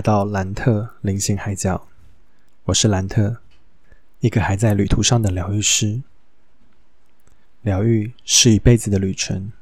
[0.00, 1.86] 来到兰特灵性海角，
[2.64, 3.36] 我是兰特，
[4.20, 6.00] 一个还在旅途上的疗愈师。
[7.60, 9.52] 疗愈是一辈子的旅程，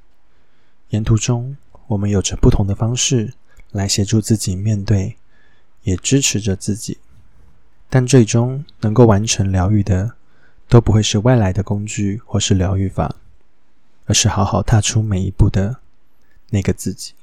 [0.90, 1.56] 沿途中
[1.88, 3.34] 我们有着不同的方式
[3.72, 5.16] 来协助自己面对，
[5.82, 6.98] 也支持着自己。
[7.90, 10.14] 但最终能够完成疗愈的，
[10.68, 13.16] 都不会是外来的工具或是疗愈法，
[14.06, 15.80] 而是好好踏出每一步的
[16.50, 17.14] 那个自己。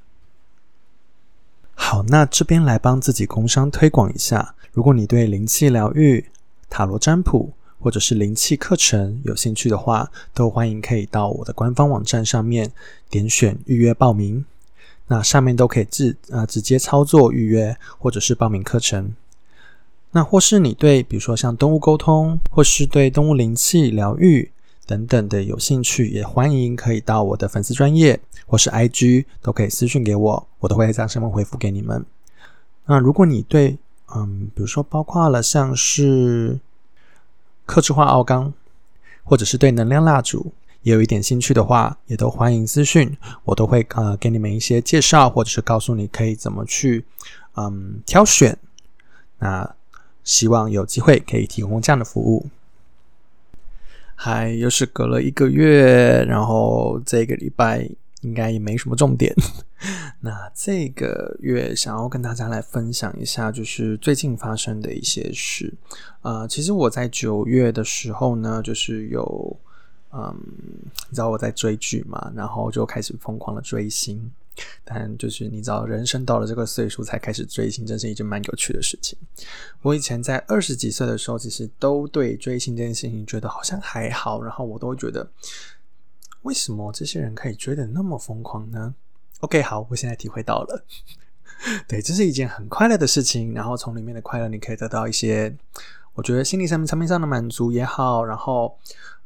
[1.77, 4.55] 好，那这边来帮自己工商推广一下。
[4.71, 6.25] 如果你对灵气疗愈、
[6.70, 12.71] 塔罗占卜或者是灵气课程有兴趣的话，都欢迎可以到我的官方网站上面
[13.09, 14.43] 点选预约报名。
[15.07, 19.13] 那上面都可以自呃直接操作预约或者是报名课程。
[20.12, 24.51] 那或是你对比如说像动物沟通，或是对动物灵气疗愈。
[24.85, 32.05] 等等的有兴趣，也欢迎可以到我的粉丝专业或是 IG 都可以私讯给我，我都会在上面回复给你们。
[32.85, 33.77] 那如果你对
[34.15, 36.59] 嗯，比如说包括了像是
[37.65, 38.53] 克制化奥钢，
[39.23, 47.03] 或者是对能量蜡烛也有一点兴趣的话，也都欢迎私讯，我都会呃给你们一些介绍，或者是告诉你可以怎么去
[47.55, 48.55] 嗯挑选。
[49.39, 49.75] 那
[50.23, 52.45] 希望有机会可以提供这样的服务。
[54.16, 57.88] 还又是隔了一个月，然后这个礼拜
[58.21, 59.35] 应该也没什么重点。
[60.21, 65.72] 那这个月想要跟大家来分享一下，就是最近发生的一些事。
[66.22, 69.59] 呃，其实我在九月的时候呢，就是有，
[70.12, 70.36] 嗯，
[71.09, 74.31] 你知道我在追剧嘛，然后就开始疯狂的追星。
[74.84, 79.18] 但就是你知道，人生到了这个岁数才开始追星，真是一件蛮有趣的事情。
[79.81, 85.30] 我以前在二十几岁的时候，其实都对追星这件事情觉得好像还好，然后我都觉得，
[86.44, 88.96] 为什么这些人可以追的那么疯狂呢
[89.41, 90.85] ？OK，好，我现在体会到了，
[91.88, 93.53] 对，这是一件很快乐的事情。
[93.53, 95.56] 然后从里面的快乐，你可以得到一些，
[96.13, 98.78] 我觉得心理上面层面上的满足也好，然后，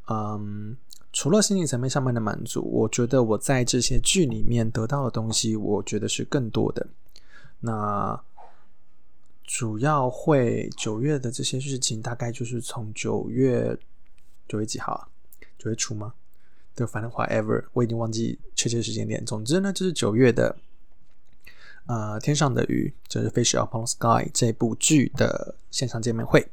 [0.08, 0.76] 嗯。
[1.12, 6.86] 除了心理层面上面的满足，我觉得我在这些剧里面得到的东西，我觉得是更多的。
[7.60, 8.20] 那
[9.44, 13.76] 主要会九月的这些事情，大概就是从九月
[14.48, 15.08] 九月几号啊？
[15.58, 16.14] 九月初吗？
[16.76, 19.24] 对，反正 whatever，我已经忘记确切时间点。
[19.24, 20.56] 总之呢，就是九月的
[21.86, 26.46] 呃天上的鱼，就是《Fish Upon Sky》这部剧的线上见面会。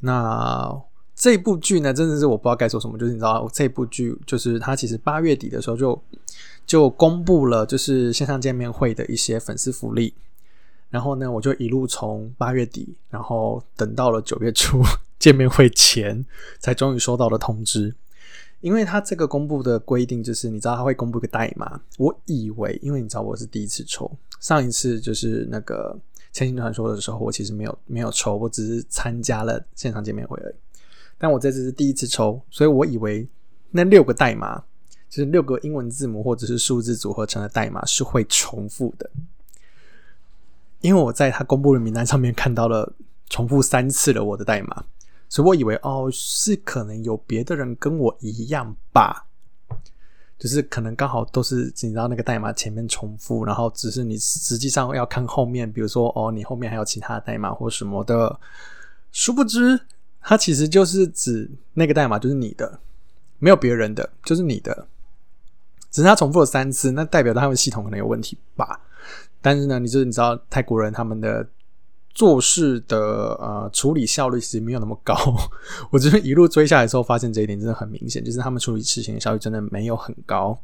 [0.00, 0.80] 那
[1.20, 2.96] 这部剧呢，真的是我不知道该说什么。
[2.96, 6.02] 就是你知道，这部剧就是它其实八月底的时候就
[6.64, 10.14] 就公布了，就是线上见面会的一些粉丝福利。
[10.88, 14.82] 然后呢，我就一路从八月底，然后等到了九月初
[15.18, 16.24] 见面会前，
[16.58, 17.94] 才终于收到了通知。
[18.62, 21.78] 因为他这个公布的规定就是，你知道他会公布一个代码。
[21.98, 24.10] 我以为，因为你知道我是第一次抽，
[24.40, 25.94] 上一次就是那个
[26.32, 30.54] 《千星传说》的时候，我其实没有没有抽，我只是参加了线上见面会而已。
[31.22, 33.28] 但我这次是第一次抽，所以我以为
[33.70, 34.56] 那六个代码
[35.10, 39.10] 就是六个英文字母或者是数字组合成的代码是会重复的，
[40.80, 42.90] 因为我在他公布的名单上面看到了
[43.28, 44.82] 重复三次了我的代码，
[45.28, 49.26] 所以我以为哦是可能有别的人跟我一样吧，
[50.38, 58.40] 就是可能刚好都是你知道那个代码前面重复，然后只是你实际上要看后面，比如说哦你后面还有其他代码或什么的，
[59.12, 59.78] 殊不知。
[60.22, 62.78] 它其实就是指那个代码就是你的，
[63.38, 64.86] 没有别人的，就是你的。
[65.90, 68.80] 只是它重复了三次，那代表他们系统可能有问题吧。
[69.40, 71.44] 但是呢，你就是你知道泰国人他们的
[72.14, 72.98] 做事的
[73.40, 75.16] 呃处理效率其实没有那么高。
[75.90, 80.56] 我这边一路追下来之后，发现这一点真的很明显，就是他们处理事情的效率真的没有很高。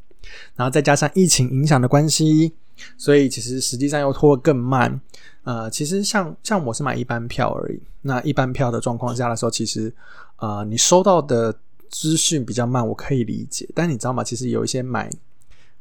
[0.55, 2.53] 然后再加上疫情影响的关系，
[2.97, 4.99] 所以其实实际上又拖得更慢。
[5.43, 7.81] 呃，其实像像我是买一般票而已。
[8.01, 9.93] 那一般票的状况下的时候，其实
[10.37, 11.53] 呃，你收到的
[11.89, 13.67] 资讯比较慢，我可以理解。
[13.73, 14.23] 但你知道吗？
[14.23, 15.09] 其实有一些买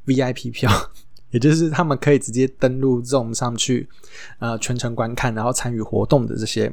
[0.06, 0.70] VIP 票，
[1.30, 3.88] 也就是他们可以直接登录 Zoom 上去，
[4.38, 6.72] 呃，全程观看，然后参与活动的这些，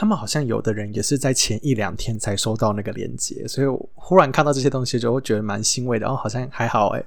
[0.00, 6.08] 他们好像有的人也是在前一两天才收到那个链接，所以我忽然看到这些东西，就会觉得蛮欣慰的。
[6.08, 7.04] 哦，好像还好诶，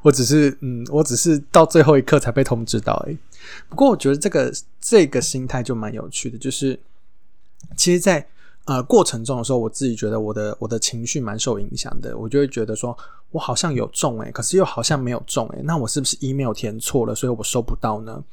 [0.00, 3.18] 我只是嗯，我只是到最后一刻才被通知到诶。
[3.68, 4.50] 不过我觉得这个
[4.80, 6.80] 这个心态就蛮有趣的，就是
[7.76, 8.26] 其实，在
[8.64, 12.96] 呃过程中的时候，我自己觉得我的我的情绪蛮受影响的，我就会觉得说
[13.32, 18.24] 我好像有中诶，可是又好像没有中诶，那我是不是 email 填错了，所以我收不到呢？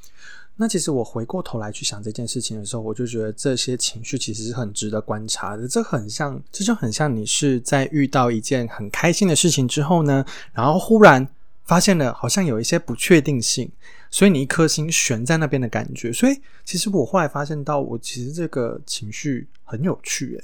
[0.59, 5.67] 那其实我回过头来去想这件事情的时候，我就觉得这些情绪其实是很值得观察的。
[5.67, 11.27] 这很像，这就很像你是在遇到一件很开心的事情之后呢，然后忽然
[11.63, 13.71] 发现了好像有一些不确定性。
[14.09, 16.11] 所以你一颗心悬在那边的感觉。
[16.11, 20.43] 所以其实我后来发现到，我其实这个情绪很有趣，诶，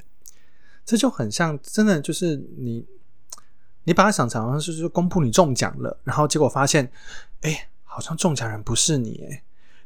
[0.86, 2.86] 这就很像真的就是你，
[3.86, 6.92] 你把它想成好像是公布你中奖了，然后结果发现，
[7.42, 9.42] 哎，好像中奖人不是你，诶。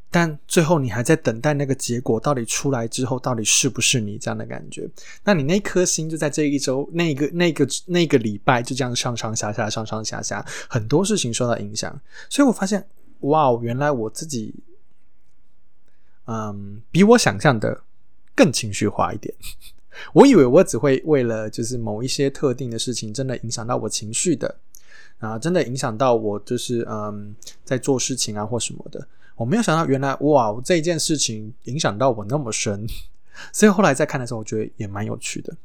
[0.10, 4.90] 但最后你还在等待那个结果到底出来之后，到底是不是你这样的感觉？
[5.24, 12.00] 那你那颗心就在这一周、那个、那个、那个礼拜就这样上上下下、上上下下，很多事情受到影响。
[12.30, 12.88] 所以我发现，
[13.20, 14.56] 哇，原来我自己，
[16.26, 17.84] 嗯，比我想象的
[18.34, 19.34] 更情绪化一点。
[20.14, 24.56] 我以为我只会为了就是某一些特定的事情，真的影响到我情绪的
[25.20, 29.06] 啊，真的影响到我就是嗯，在做事情啊或什么的。
[29.38, 32.86] 我没有想到，原来哇，这件事情影响到我那么深，
[33.54, 35.56] 所以后来再看的时候，我觉得也蛮有趣的。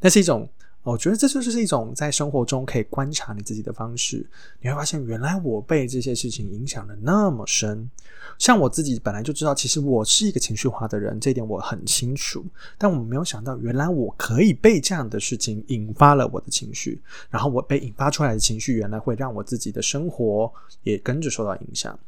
[0.00, 0.48] 那是一种，
[0.84, 4.24] 我觉得这就是一种在生活中可以观察你自己的方式。
[4.60, 7.90] 你会发现，原来我被这些事情影响的那么深。
[8.38, 12.44] 像我自己本来就知道，其实我是一个情绪化的人，这一点我很清楚。
[12.78, 20.52] 但我没有想到，原来我可以被这样的事情引发了我的情绪，然后我被引发出来的情绪，原来会让我自己的生活
[20.84, 21.98] 也跟着受到影响。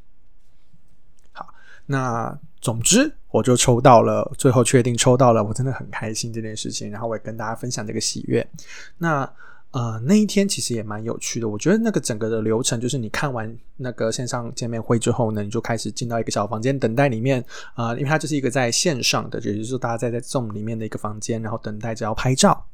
[1.90, 6.88] 那总之，我就抽到了，最后确定抽到了，我真的很开心这件事情。
[6.88, 8.46] 然后我也跟大家分享这个喜悦。
[8.96, 9.28] 那
[9.72, 11.48] 呃，那一天其实也蛮有趣的。
[11.48, 17.44] 我觉得那个整个的流程，就是你看完那个线上见面会之后呢，你就开始进到一个小房间等待里面
[17.75, 22.64] 啊，因为它就是一个在线上的，也就是说大家在在 Zoom 里面的一个房间，然后等待着要拍照。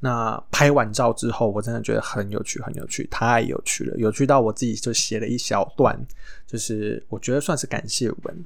[0.00, 5.98] 那拍完照之后，我真的觉得很有趣，很有趣，太有趣了，有趣到我自己就写了一小段，
[6.46, 8.44] 就是我觉得算是感谢文。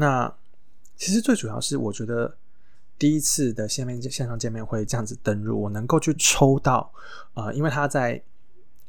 [0.00, 0.32] 那
[0.96, 2.32] 其实最主要是，我觉得
[2.96, 6.88] 第一次的线面线上见面会这样子登入，我能够去抽到，
[7.34, 8.22] 呃，因为他在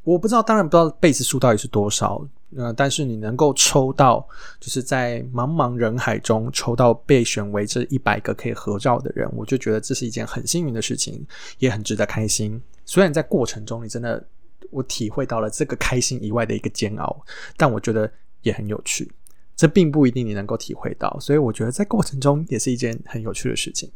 [0.04, 2.24] 我不知道，当然不知道被子数到底是多少，
[2.56, 4.24] 呃，但是你能够抽到，
[4.60, 11.26] 就是在茫茫人海中抽到被选为这一百个可以合照的人，我就觉得这是一件很幸运的事情，
[11.58, 12.62] 也很值得开心。
[12.86, 14.24] 虽然在过程中，你真的
[14.70, 17.26] 我体会到了这个开心以外的一个煎熬，
[17.58, 18.12] 但我觉得
[18.44, 19.12] 也很有趣。
[19.60, 23.92] 这并不一定你能够体会到，所以我觉得在过程中也是一件很有趣的事情。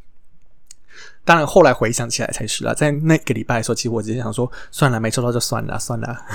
[1.23, 2.75] 当然，后来回想起来才是了。
[2.75, 6.25] 在那个礼拜的时候，其实我只是想说，算了，没抽到就算了，算了。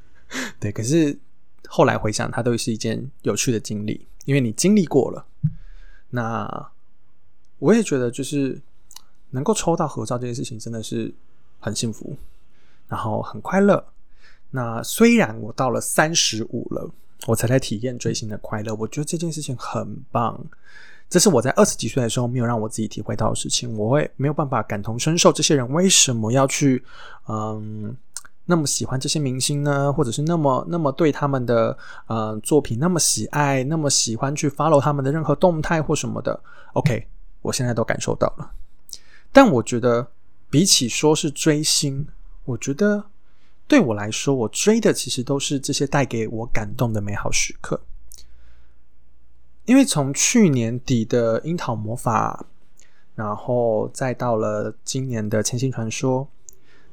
[0.58, 1.18] 对，可是
[1.66, 5.26] 后来回想，它都是一件有趣的经历，因为你经历过了。
[6.08, 6.70] 那
[7.58, 8.58] 我也觉得，就是
[9.32, 11.12] 能够抽到合照这件事情，真的是
[11.60, 12.16] 很幸福，
[12.88, 13.84] 然后很快乐。
[14.52, 16.90] 那虽然我到了三十五了。
[17.26, 20.40] 我才在体验追星的快乐，我觉得这件事情很棒。
[21.10, 26.84] 这是我在二十几岁的时候没有让我自己体会到的事情，我会没有办法感同身受这些人为什么要去
[27.26, 27.96] 嗯
[28.44, 29.92] 那么喜欢这些明星呢？
[29.92, 31.76] 或者是那么那么对他们的
[32.06, 36.38] 呃作品那么喜爱，那么喜欢去 follow 他们的任何动态或什么的
[36.74, 37.06] ？OK，
[37.42, 38.50] 我现在都感受到了。
[39.32, 40.06] 但我觉得
[40.50, 42.06] 比起说是追星，
[42.44, 43.04] 我觉得。
[43.68, 47.78] 对我来说，我追的其实都是这些带给我感动的美好时刻。
[49.66, 52.42] 因为从去年底的《樱桃魔法》，
[53.14, 56.24] 然后再到了今年的《千星传说》，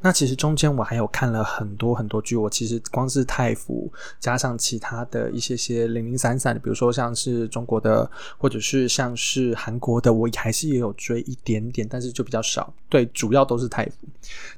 [0.02, 2.36] 那其实中间我还有看了很多很多剧。
[2.36, 3.90] 我其实光是太服，
[4.20, 12.74] 加上其他的一些些零零散散的，比如说像是中国的，或者是像是韩国的，我还是也有追一点点，但是就比较少。
[12.90, 14.06] 对，主要都是太服。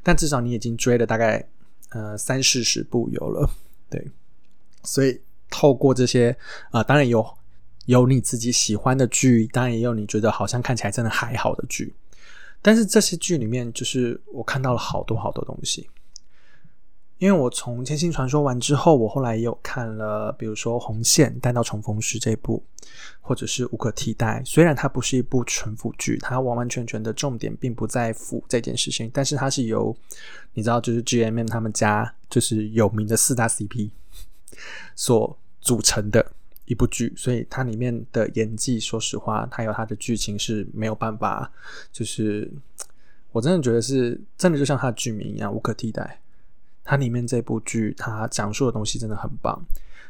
[0.01, 1.47] 但至少你已经追了大概。
[1.97, 3.49] 呃，三四十部有了，
[3.89, 4.07] 对，
[4.83, 6.37] 所以透过这些
[6.69, 7.25] 啊，当然有
[7.87, 11.95] 有你自己喜欢的剧，当然也有你觉得好像看起来真的还好的剧，
[12.61, 15.89] 但是这些剧里面，就是我看到了好多好多东西。
[17.19, 22.63] 因为我从《千星传说》完之后，我后来也有看了，比如说《红线》《待到重逢时》这部，
[23.21, 24.39] 或者是《无可替代》。
[24.45, 29.95] 虽然它不是一部纯腐剧，它完完全全的重点并不在腐这件事情，但是它是由
[30.53, 33.89] 你知道，就是 G M M 他们家就是有名的四大 C P
[34.95, 36.23] 所组成的
[36.65, 41.51] 一部剧，所以它里面的演技，说实话，它有它的剧情是没有办法，
[41.91, 42.51] 就是
[43.31, 46.19] 我真的觉得是真的，就像它的剧名一样，无可替代。
[46.87, 49.61] 它里面这部剧，它讲述的东西真的很棒。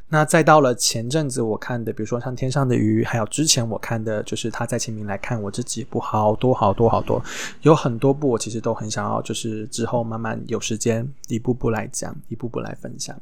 [0.09, 7.21] 那再到了前阵子我看的，比如说像《天上的鱼》，还有之前我看的，就是他在清明来看我这几部，好多好多好多，
[7.63, 13.19] 有很多部我其实都很想要，就是之后慢慢有时间一步步来讲，一步步来分享。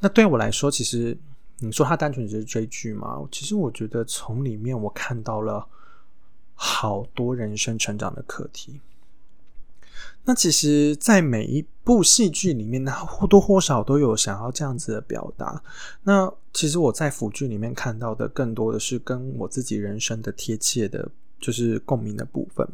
[0.00, 1.16] 那对我来说，其实
[1.58, 3.22] 你说它单纯只是追剧吗？
[3.30, 5.64] 其实我觉得从里面我看到了
[6.54, 8.80] 好多人生成长的课题。
[10.24, 15.62] 那其实，在每一部戏剧里面，它或多或少都有想要这样子的表达。
[16.02, 21.08] 那其实我在腐剧里面看到的，更多的是跟我自己人生的贴切的，
[21.40, 22.68] 就是共鸣的部分。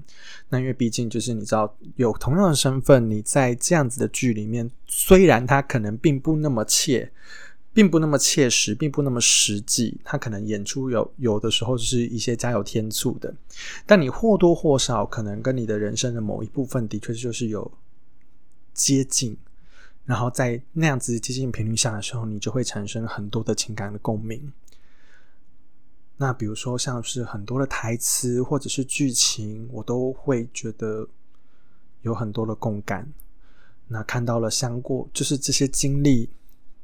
[0.49, 7.11] 那因为毕竟就是你知道，有同样的身份，你在这样子的剧里面，虽然它可能并不那么切。
[7.77, 10.01] 并不那么切实，并不那么实际。
[10.03, 13.35] 他可能演出有有的时候是一些加有添醋的，
[13.85, 17.71] 但你或多或少可能跟你的人生的某一部分的确就是有
[18.73, 19.37] 接近，
[20.07, 24.51] 然后在那样子接近频率下的时候，你就会产生很多的情感的共鸣。
[26.17, 31.07] 那比如说像是很多的台词或者是剧情，我都会觉得
[32.01, 33.07] 有很多的共感。
[33.87, 36.31] 那看到了相过，就是这些经历。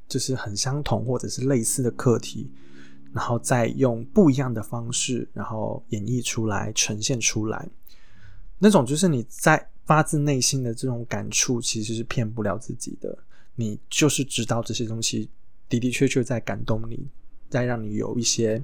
[0.08, 2.50] 就是很相同或者是类似的课题，
[3.12, 7.68] 然后再用不一样的方式，然后演绎出来、呈现出来，
[8.58, 13.18] 那种就是你在发自内心的这种感触，其实是骗不了自己的。
[13.54, 15.28] 你就是知道这些东西
[15.68, 17.08] 的的确确在感动你，
[17.50, 18.62] 在让你有一些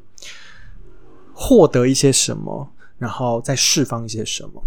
[1.35, 4.63] 获得一些什么，然后再释放一些什么。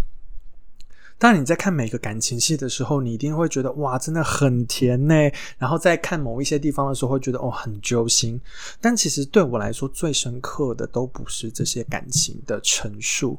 [1.22, 5.14] 当你在看每个感情戏的时候，你一定会觉得哇，真的很甜呢。
[5.56, 8.40] 然后在看某一些地方的时候，会觉得哦，很揪心。
[8.80, 13.38] 但其实对我来说，最深刻的都不是这些感情的陈述，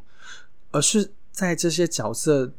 [0.72, 2.50] 而是在这些角色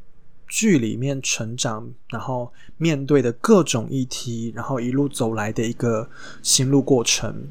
[0.47, 6.07] 剧里面成长，然后面对的各种议题，然后一路走来的一个
[6.43, 7.47] 心路过程，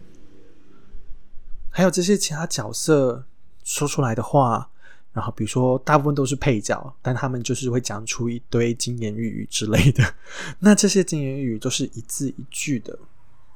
[1.71, 3.25] 还有这些其他角色
[3.65, 4.71] 说出来的话。
[5.15, 10.03] 然后，比如说，大部分都是配角，但他们就是会讲出一堆金言玉语之类的。
[10.59, 12.99] 那这些金言玉语都是一字一句的，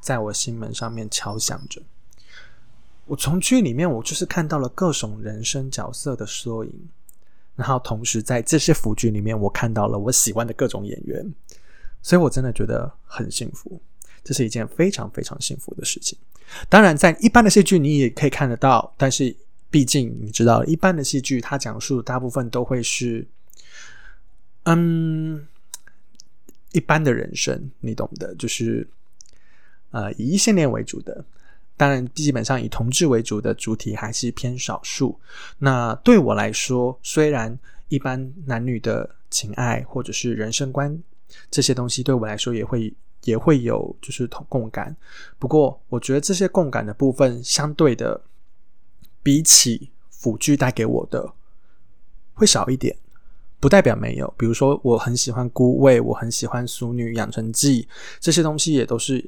[0.00, 1.82] 在我心门上面敲响着。
[3.06, 6.72] 我从剧里面，我就是看到了各种人生角色的缩影，
[7.56, 11.34] 然后同时在这些腐剧里面，我看到了我喜欢的各种演员，
[12.02, 13.82] 所以我真的觉得很幸福。
[14.22, 16.16] 这是一件非常非常幸福的事情。
[16.68, 19.34] 当然，在一般的戏剧你也可以看得到，但是。
[19.70, 23.26] 毕竟你知道，一般的戏剧它讲述大部分都会是，
[24.62, 25.46] 嗯，
[26.72, 28.88] 一般的人生，你懂的，就是
[29.90, 31.22] 呃以异性恋为主的。
[31.76, 35.20] 当然，基本上以同志为主的主体还是偏少数。
[35.58, 37.56] 那对我来说，虽然
[37.88, 40.98] 一般男女的情爱或者是人生观
[41.50, 42.92] 这些东西对我来说也会
[43.24, 44.96] 也会有就是同共感，
[45.38, 48.18] 不过我觉得这些共感的部分相对的。
[49.28, 51.30] 比起腐剧带给我的
[52.32, 52.96] 会少一点，
[53.60, 54.34] 不代表没有。
[54.38, 57.82] 比如说，我很喜欢《孤味》，我很喜欢《俗女养成记》，
[58.20, 59.22] 这些东西也都是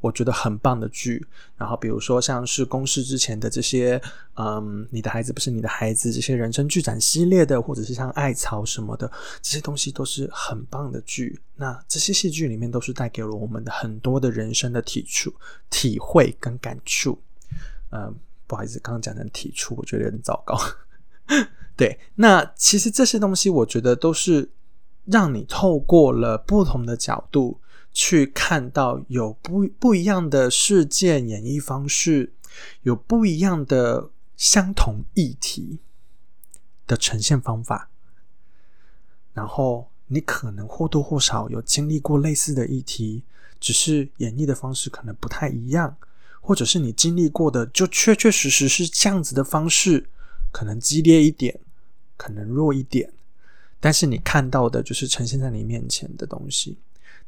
[0.00, 1.24] 我觉得很棒的剧。
[1.56, 4.02] 然后，比如说像是公视之前的这些，
[4.34, 9.08] 嗯，你的孩子不是你的孩子，这些人生剧展系列的，或者是像《艾草》什么的，
[9.40, 11.40] 这些东西都是很棒的剧。
[11.54, 15.32] 那这些戏剧里面都是带给了我们的很多的人生的体触、
[15.70, 17.16] 体会跟感触，
[17.92, 18.12] 嗯。
[18.46, 20.58] 不好意思，刚刚讲成体触，我觉得有点糟糕。
[21.76, 24.50] 对，那其实这些东西，我觉得都是
[25.06, 27.60] 让你透过了不同的角度
[27.92, 32.32] 去看到有不不一样的事件演绎方式，
[32.82, 35.80] 有不一样的相同议题
[36.86, 37.88] 的呈现方法。
[39.32, 43.24] 然后你可能或多或少有经历过类似的议题，
[43.58, 45.96] 只是演绎的方式可能不太一样。
[46.46, 50.10] 或者是你经历过的，就确确实实是这样子的方式，
[50.52, 51.58] 可能激烈一点，
[52.18, 53.10] 可能弱一点，
[53.80, 56.76] 但是你看到的就是呈现在你面前的东西。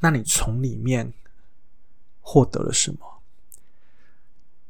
[0.00, 1.14] 那你从里面
[2.20, 2.99] 获得了什么？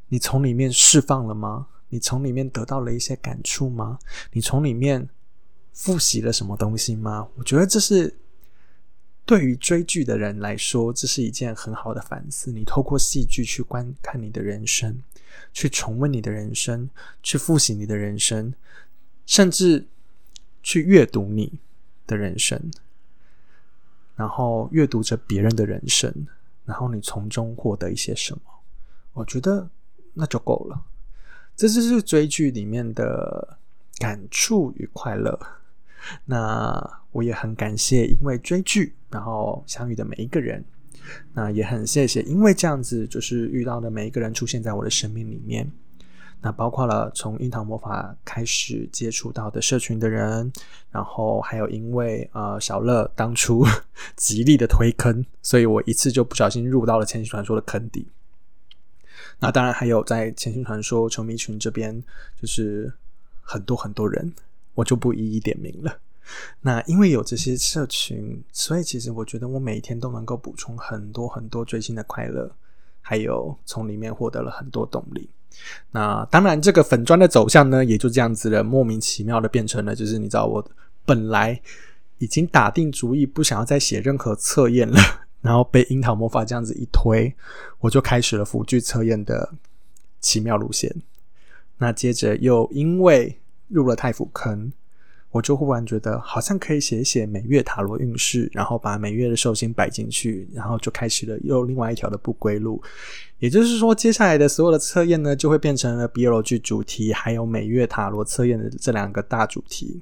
[0.06, 1.66] 你从里面释放了吗？
[1.88, 3.98] 你从里面得到了一些感触吗？
[4.30, 5.08] 你从里面
[5.72, 7.26] 复习了什么东西吗？
[7.34, 8.16] 我觉得这是。
[9.26, 12.52] 对于追剧的人来说，这是一件很好的反思。
[12.52, 15.02] 你透过戏剧去观看你的人生，
[15.52, 16.88] 去重温你的人生，
[17.24, 18.54] 去复习你的人生，
[19.26, 19.84] 甚至
[20.62, 21.58] 去阅读你
[22.06, 22.70] 的人生，
[24.14, 26.28] 然后阅读着别人的人生，
[26.64, 28.40] 然后你从中获得一些什么？
[29.12, 29.68] 我觉得
[30.14, 30.80] 那就够了。
[31.56, 33.58] 这就是追剧里面的
[33.98, 35.36] 感触与快乐。
[36.24, 40.64] 那我也很感谢，因为追剧然后相遇的每一个人。
[41.32, 45.70] 那也很谢谢，因为这样子就是遇到的每一个人出现在我的生命里面。
[46.40, 50.52] 那包括了从樱桃魔法开始接触到的社群的人，
[50.90, 53.64] 然后还有因为呃小乐当初
[54.16, 58.06] 极力的推坑，所以我一次就不小心入到了千星传说的坑底。
[59.38, 62.02] 那当然还有在千星传说球迷群这边，
[62.40, 62.92] 就是
[63.40, 64.32] 很多很多人。
[64.76, 65.98] 我就不一一点名了。
[66.60, 72.50] 那因为有这些社群，所以其实我觉得我每一天都能够补充很多很多追星的快乐，
[73.00, 75.28] 还有从里面获得了很多动力。
[75.92, 80.70] 那当然，这个粉砖的走向呢，也就这样子了，莫名其妙的变成了，就是你知道，我
[81.04, 81.60] 本来
[82.18, 84.98] 已经打定主意不想要再写任何测验了，
[85.40, 87.32] 然后被樱桃魔法这样子一推，
[87.78, 89.54] 我就开始了辅具测验的
[90.20, 90.94] 奇妙路线。
[91.78, 94.72] 那接着又因为入了太府坑。
[95.32, 102.82] 我就忽然觉得好像可以写一写每月塔罗运势，然后把每月的寿星摆进去，然后就开始了又另外一条的不归路。
[103.38, 110.00] 也就是说，接下来的所有的测验呢，就会变成了 BL 剧主题，还有每月塔罗测验的这两个大主题。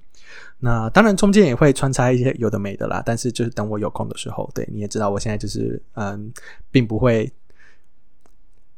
[0.60, 6.32] 那当然中间也会穿插一些有的没的啦，但是就是等我有空的时候，对你也知道，我现在就是嗯，
[6.70, 7.32] 并不会。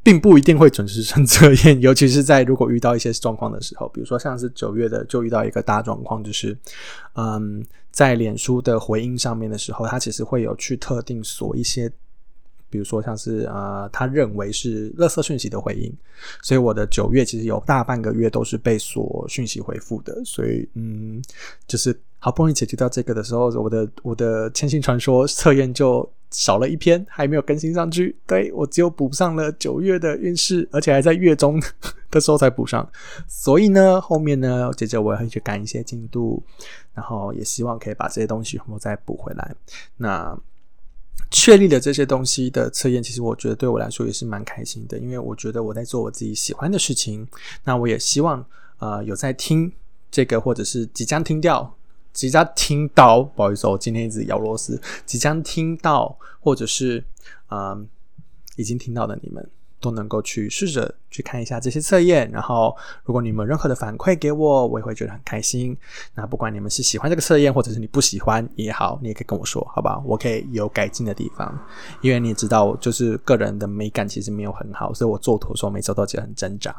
[0.06, 6.56] 并不一定会准时成测验， 尤其是在如果遇到一些状况的时候，比如说像是九月的就遇到一个大状况，就是
[7.14, 7.60] 嗯，
[7.90, 11.90] 在脸书的回应上面的时候，他其实会有去特定锁一些。
[12.68, 15.92] 比如说像是啊，他认为是垃圾讯息的回应，
[16.42, 21.22] 所以我的九月其实有大半个月都是被锁讯息回复的，所以嗯，
[21.66, 31.58] 就是好不容易解决掉这个的时候，我的我的千星传说测验就少了一篇，还没有更新上去，对我只有补上了九月的运势，而且还在月中
[32.10, 32.86] 的时候才补上，
[33.26, 36.42] 所以呢，后面呢，接着我也会去赶一些进度，
[36.92, 39.54] 然后也希望可以把这些东西全部再补回来，
[39.96, 40.38] 那。
[41.28, 47.26] 确立了这些东西的测验，其实我觉得对我来说也是蛮开心的，因为我觉得我在做我自己喜欢的事情。
[47.64, 48.44] 那我也希望，
[48.78, 49.70] 呃，有在听
[50.08, 51.74] 这个，或者是即将听掉、
[52.16, 57.04] 即将听到，不好意思，我今天一直咬螺丝，即将听到，或者是
[57.46, 57.78] 啊，
[58.56, 59.46] 已经听到的你们。
[59.78, 65.76] 都能够去试着去看一下这些测验，然后如果你们任何的反馈给我，我也会觉得很开心。
[66.14, 70.02] 那不管你们是喜欢这个测验，或者是你不喜欢也好，你也可以跟我说，好吧？
[70.04, 71.56] 我可以有改进的地方，
[72.00, 76.74] 因为你也知道，就是个人的美感其实没有很好，所以我做图的时候每次都觉得很挣扎。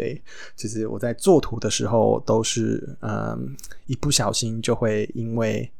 [0.00, 0.22] 对，
[0.56, 3.54] 其实我在做图的时候都是，嗯，
[3.86, 5.70] 一不小心就会因为。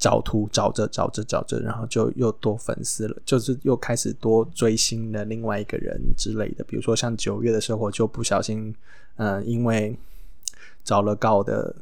[0.00, 6.62] 找图找着找着找着，然后就又多粉丝了，就是又开始多追星的另外一个人之类的。
[6.68, 8.72] 比如说像九月的时候，我就不小心，
[9.16, 9.98] 嗯，因为
[10.84, 11.74] 找了高的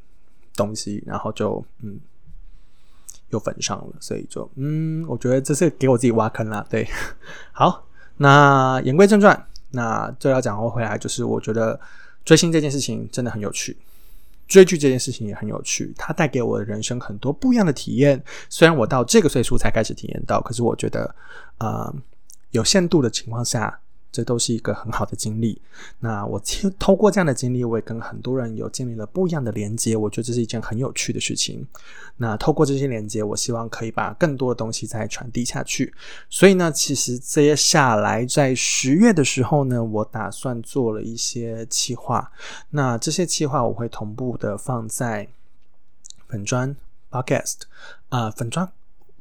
[0.55, 2.01] 东西，然后就嗯
[3.29, 6.67] 又粉上了，所以就嗯，我觉得这是给我自己挖坑了。
[6.71, 6.89] 对，
[7.53, 9.47] 好，那言归正传，
[9.77, 11.79] 那这要讲回来，就是我觉得
[12.25, 13.77] 追星这件事情真的很有趣。
[14.49, 18.21] 追剧这件事情也很有趣，它带给我的人生很多不一样的体验。
[18.49, 21.15] 虽然我到这个岁数才开始体验到，可是我觉得，
[21.59, 21.95] 呃，
[22.53, 23.79] 有限度的情况下。
[24.17, 25.61] 这都是一个很好的经历。
[26.01, 26.41] 那我
[26.79, 29.95] 透过这样的经历，我也跟很多人有建立了不一样的连接。
[29.95, 31.63] 我觉得这是一件很有趣的事情。
[32.17, 35.93] 那透过这些连接，我希望可以把更多的东西再传递下去。
[36.31, 42.33] 所以呢，其实接下来在十月的时候呢，我打算做了一些企划。
[42.71, 45.29] 那这些企划我会同步的放在
[46.27, 46.75] 粉砖
[47.11, 47.65] Podcast
[48.09, 48.67] 啊，粉砖。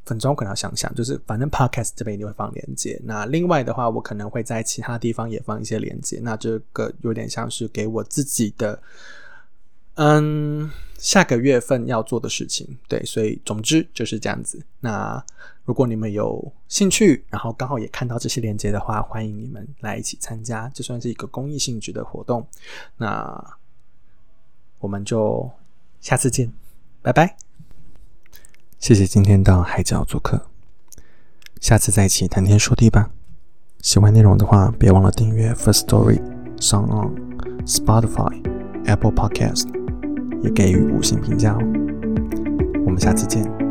[0.06, 3.00] 粉妆可能要想想，就是反正 podcast 这边一定会放链接。
[3.04, 6.20] 那另外的话，我可能会在其他地方也放一些链接。
[6.22, 8.80] 那这个有点像是给我自己的，
[9.96, 12.78] 嗯，下个月份要做的事情。
[12.88, 14.63] 对，所以总之就是这样子。
[14.80, 15.24] 那
[15.63, 22.46] 如果你们有兴趣，然后刚好也看到这些链接的话，欢迎你们来一起参加，这算是一个公益性质的活动。
[22.98, 23.58] 那
[24.78, 25.50] 我们就
[26.00, 26.54] 下次见，
[27.02, 27.44] 拜拜。
[28.86, 30.45] 谢谢今天到海角做客，
[31.60, 33.10] 下次再一起谈天说地吧。
[33.82, 36.21] 喜欢内容的话，别忘了订阅 First Story
[36.62, 38.43] 上 on Spotify、
[38.86, 39.65] Apple Podcast，
[40.43, 41.60] 也给予五星评价哦。
[42.86, 43.64] 我们下次见。